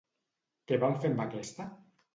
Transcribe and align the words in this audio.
Què 0.71 0.81
va 0.85 0.91
fer 1.05 1.13
amb 1.15 1.25
aquesta? 1.27 1.73